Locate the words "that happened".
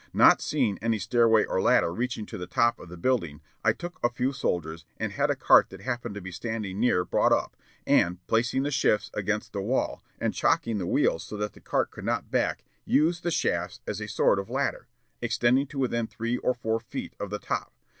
5.69-6.15